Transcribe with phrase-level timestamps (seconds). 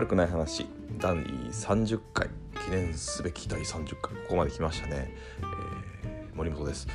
[0.00, 0.66] 悪くない話
[0.98, 2.30] 第30回
[2.64, 6.88] 記念すべき第30回ここまで来ましたね、えー、森本です。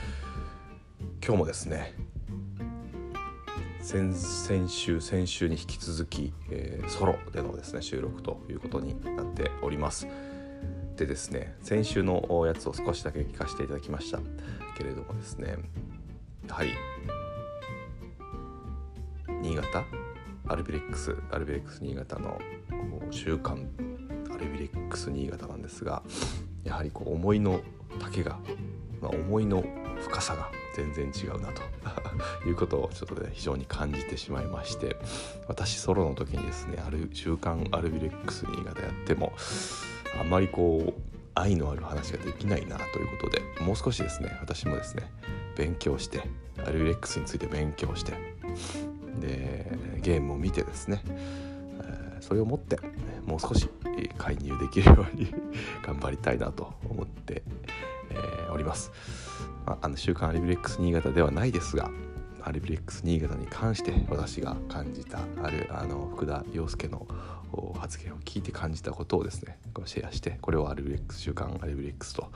[1.24, 1.94] 今日もですね
[3.80, 10.08] 先々週先週に引き続き、えー、ソロでのですね収録ということになっております。
[10.96, 14.18] でですね先週のやつを少しだけ聞かせていただきました
[14.76, 15.58] けれどもですね
[16.48, 16.72] やはり
[19.44, 19.84] 新潟
[20.48, 22.40] アルビレックスアルビレックス新潟の
[23.12, 23.68] 週刊
[24.34, 26.04] アルビレックス新潟なんですが
[26.64, 27.62] やはりこう思いの
[28.00, 28.38] 丈が、
[29.02, 29.64] まあ、思いの
[30.02, 31.62] 深さが全然違うなと
[32.48, 34.98] いうことをちょっとね非常に感じてしまいまして
[35.48, 39.34] 私ソロの時にですねある週刊アルビレックス新潟やっても
[40.20, 41.02] あんまりこう
[41.34, 45.12] 愛のある話ができないなということでもう少しですね私もですね
[45.58, 46.24] 勉強して
[46.66, 48.14] アルビレックスについて勉強して
[49.20, 51.02] でゲームを見てですね、
[52.22, 52.78] それを持って
[53.26, 53.70] もう少し
[54.18, 55.34] 介入できるように
[55.86, 57.44] 頑張りたいなと思って、
[58.10, 58.92] え、おります。
[59.66, 61.90] まあ、あの週刊アリブレックス新潟ではないですが
[62.44, 67.08] アリブレックス新潟に関して私が感じたあるあの福田陽介の
[67.80, 72.32] 発言を聞いて感じたことをですねシェアしてこれをアリブレックス週刊アリブレックスと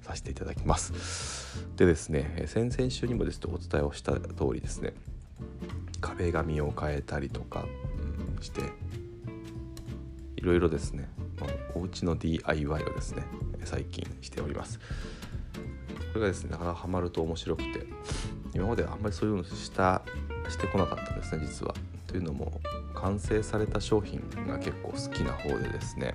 [0.00, 4.94] させていただきますでですね先々週にもですねお伝えをした通りですね
[6.02, 7.64] 壁紙を変えたりとか
[8.42, 8.60] して
[10.36, 11.08] いろいろですね。
[11.74, 13.24] お家の DIY をですね
[13.64, 14.78] 最近しております。
[16.12, 17.86] これがですねなかなかハマると面白くて
[18.54, 20.02] 今まであんまりそういうのした
[20.50, 21.74] してこなかったんですね実は。
[22.06, 22.60] というのも
[22.94, 26.14] 完成された商品が結構好きな方でですね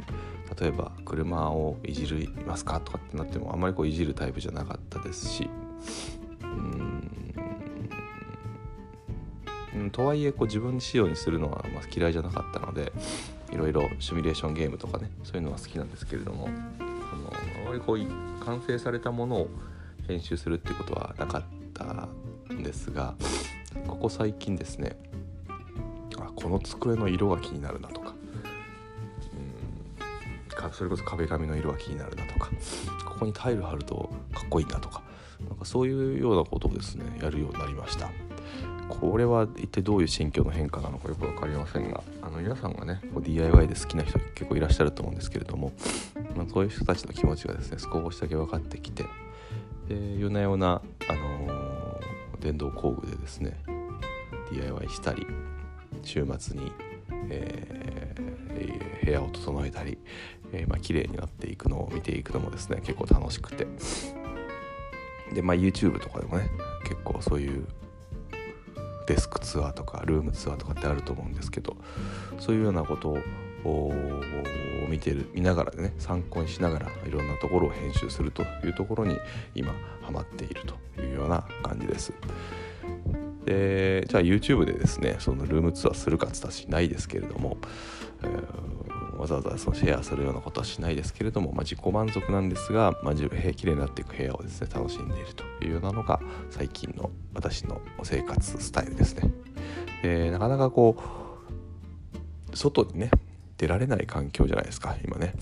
[0.60, 5.50] 例えば車をいじりますかとかってなってもあんまりこういじるタイプじゃなかったですし
[9.92, 12.92] とはいえこう自分仕様にするのはま嫌いじゃなかったので
[13.52, 17.34] いろいろシミュレーションゲームとかねそういうのは好きなんですけれどもあの
[17.66, 19.50] あまりこう完成されたものを
[20.08, 21.44] 編集するっていうことはなかっ
[21.74, 22.08] た
[22.54, 23.16] んですが
[23.88, 24.98] ここ最近ですね
[26.18, 28.14] あこの机の色が気になるなとか
[30.66, 32.50] うんそれこそ壁紙の色が気になるなとか
[33.06, 35.02] ここにタイル貼るとかっこいいなとか
[35.48, 38.10] なんかそういうようなことをですねやるようになりました。
[38.90, 45.74] これは一体どういう心境の変化なのかよく分かりませんがあの皆さんがねこう DIY で好きな人結構いらっしゃると思うんですけれども、
[46.36, 49.04] まあ、そういう人たちの気持ちがですね少しだけ分かってきて
[49.88, 53.62] で夜な夜な、あのー、電動工具でですね
[54.52, 55.26] DIY したり
[56.04, 56.72] 週末に、
[57.30, 59.98] えー、部屋を整えたり、
[60.54, 63.68] えーまあ綺麗になっていくのを見ていくのもですね結構楽しくて。
[65.34, 66.50] でまあ YouTube とかでもね
[66.84, 67.68] 結構そういう
[69.08, 71.76] デスクツアーとかルームツアーとかってあると思うんですけど
[72.40, 73.18] そういうようなこと
[73.64, 73.92] を
[74.90, 79.18] 見てる見ながらでね参考にしながらいろんなところを編集するというところに
[79.56, 80.62] 今ハマっている
[80.96, 82.14] というような感じです。
[83.46, 87.58] でじゃあ YouTube でですねそのルームツアーするかってたしないですけれども、
[89.18, 93.26] わざわざそのシェアするようなことはしないですけれども、まあ、自己満足なんですが、まあ、綺
[93.66, 96.20] 麗になっていく部屋をですね楽しんでいるというようなのが
[96.50, 99.32] 最近の私の生活スタイルですね。
[100.04, 100.98] でなかなかこ
[102.54, 103.12] う外にね
[103.58, 105.34] 出られない環境じゃないですか今ね、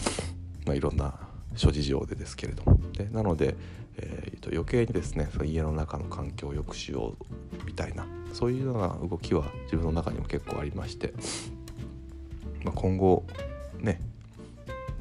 [0.66, 1.19] まあ、いろんな
[1.56, 2.80] 諸事情でですけれども。
[2.94, 3.56] でなので、
[3.97, 11.13] えー、と余計にですねその家の中の環境を良くしようみたいなそういうような動きは自分の中にも結構ありまして、
[12.63, 13.25] まあ、今後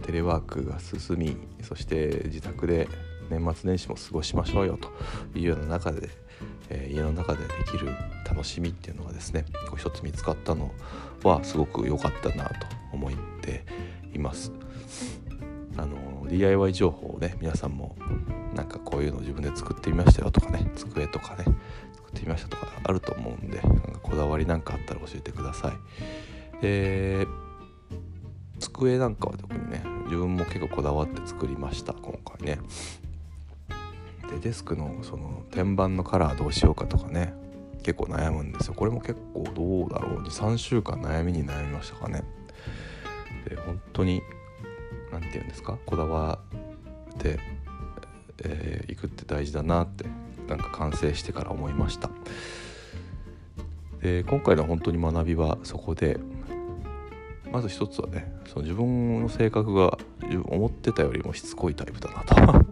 [0.04, 2.88] テレワークが進みそして自宅で
[3.30, 4.90] 年末年始も過ごしましょうよと
[5.38, 6.10] いうような中で、
[6.68, 7.88] えー、家の中でできる
[8.28, 10.70] 楽しみっていうのがですねこう一つ見つかったの
[11.22, 12.54] はすごく良かったなと
[12.92, 13.64] 思って
[14.14, 14.52] います。
[15.76, 17.96] あの DIY 情報をね皆さんも
[18.54, 21.44] なんかこういうの自分で作ってみましたよとかね机とかね
[21.94, 26.62] 作ってみましたとかあると思うんでなんかこだわりなんかあったら教えてください。
[26.62, 27.26] で
[28.60, 29.73] 机なんかは特にね
[30.14, 32.60] 自分も結構こだわって作りました今回ね。
[34.30, 37.34] でデスクのその天板のカラーどうしようかとかね
[37.82, 38.74] 結構悩むんですよ。
[38.74, 42.22] これも結構どうだろう23週間悩みに悩みましたかね。
[43.48, 44.22] で本当に
[45.10, 45.78] 何て言うんですか？
[45.84, 46.38] こだわ
[47.12, 47.36] ってい、
[48.44, 50.04] えー、くって大事だなって
[50.46, 52.08] なんか完成してから思いました。
[54.00, 56.20] で今回の本当に学びはそこで
[57.54, 59.96] まず一つはねその自分の性格が
[60.46, 62.34] 思ってたよりもしつこいタイプだなと。
[62.42, 62.64] なん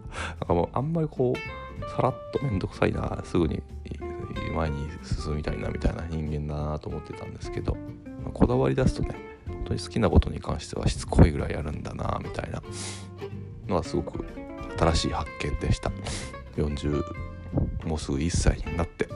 [0.45, 3.63] かもうあんまりこうさらっと面倒くさいなすぐに
[4.53, 7.75] 前に進みたいなみたいな人間だなと思ってたんですけど、
[8.23, 9.15] まあ、こだわり出すとね
[9.47, 12.61] 本当に好きなことに関してはしつこいぐらいやるんだなみたいな
[13.69, 14.25] のはすごく
[14.77, 15.93] 新しい発見でした。
[16.57, 17.03] 40
[17.85, 19.07] もうすぐ1歳になって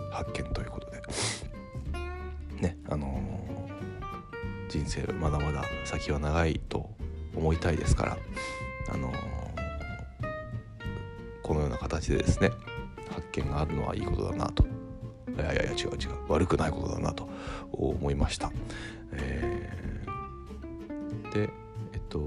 [5.01, 6.89] 生まだまだ先は長いと
[7.35, 8.17] 思いたいですから
[8.89, 9.15] あのー、
[11.43, 12.51] このような形でですね
[13.09, 14.65] 発見があるのはいいことだなと。
[15.35, 16.17] いやいやいや違う違う。
[16.29, 17.29] 悪くないことだなと
[17.71, 18.51] 思いました、
[19.11, 21.49] えー、で
[21.93, 22.19] えっと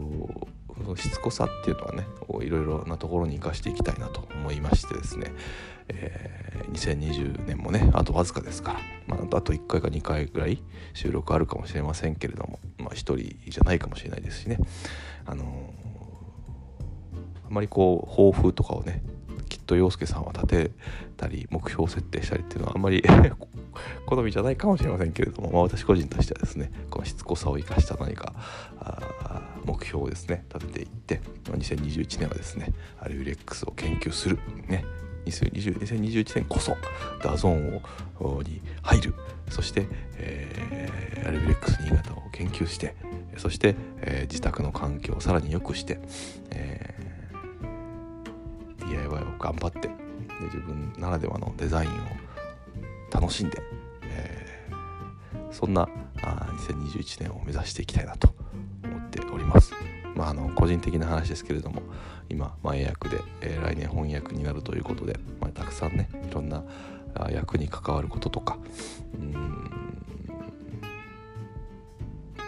[0.96, 2.06] しつこさっていうのはね
[2.40, 5.32] いろいろなところに生かしていきたいなと思いましてですね、
[5.88, 10.62] え、2020年もねあとわずかですから、まあ、あと1回か2回ぐらい
[10.94, 14.58] 収録あるかもしれませんけれども、まあ、1人じゃないかもしれないですしね。
[15.26, 15.46] あのー、
[17.48, 19.02] あまりこう抱負とかをね
[19.48, 20.70] きっと洋介さんは立て
[21.16, 23.02] たり目標設定したりっていうのはあんまり
[24.06, 28.32] 好みじゃないかもしれませんけれども、まあ、私個人としてはですねこのしつこさを生かした何か
[29.64, 34.38] 目標をですね立てていって2021年はですねアルビレックスを研究する
[34.68, 34.84] ね
[35.26, 36.76] 2020 2021年こそ
[37.22, 37.82] DAZN
[38.20, 39.14] をに入る
[39.48, 39.86] そして、
[40.16, 42.94] えー、アルビレックス新潟を研究して
[43.36, 46.00] そして、えー、自宅の環境をさらに良くして、
[46.50, 49.90] えー、DIY を頑張ってで
[50.44, 51.94] 自分ならではのデザインを
[53.12, 53.60] 楽しんで、
[54.02, 55.88] えー、そんな
[56.22, 58.34] あ2021年を目指していきたいなと
[58.84, 59.72] 思っております。
[60.14, 61.82] まあ、あの個人的な話ですけれども
[62.30, 66.62] 今前役で、えー、来年翻訳になるということで、まあ、たくさんねいろんな
[67.30, 68.56] 役に関わることとか
[69.14, 69.70] うん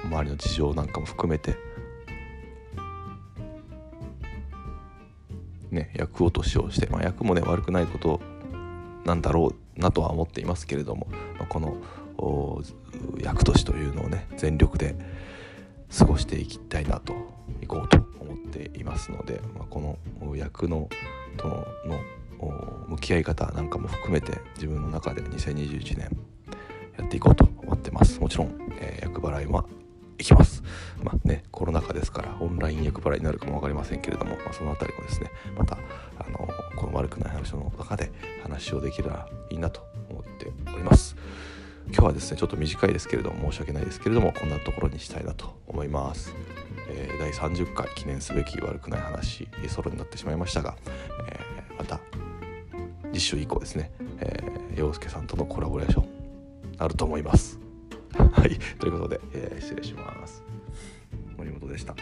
[0.04, 1.56] 周りの事情なんかも含めて
[5.70, 8.20] ね役落としをして、まあ、役もね悪くないこと
[9.04, 11.08] なんだろうなとは思っていますけれども、
[11.38, 11.76] まあ、この
[13.20, 14.94] 役年というのをね全力で
[15.96, 17.14] 過ごしていきたいなと
[17.60, 19.80] いこうと思っていますので、まあ、こ
[20.20, 20.88] の役の
[21.36, 21.48] と
[21.86, 22.00] の
[22.88, 26.10] 向き合い方なんかも含めて自分の中で2021年
[26.98, 28.20] やっていこうと思ってます。
[28.20, 29.64] もちろん、えー、役払いは
[30.18, 30.62] いきます。
[31.02, 35.78] まあねコロナ禍ですからオンライン役払いになるかも分かりませんけれども、まあ、その辺りもですねまた
[36.18, 38.10] あのこの悪くない話の中で
[38.42, 39.91] 話をできればいいなと
[42.02, 46.34] 今日はですねちょっと短いですけれども申し訳ないですけれどもこんなところにしたいなと思います、
[46.88, 50.74] えー、第30回記念すべき悪くない話ソロになってしまいましたが、
[51.30, 52.00] えー、また
[53.12, 56.08] 次週以降ですね、えー、陽介さんとのコラボレーション
[56.78, 57.60] あると思います。
[58.18, 58.58] はい。
[58.80, 60.42] ということで、えー、失礼します。
[61.36, 61.94] 森本でした。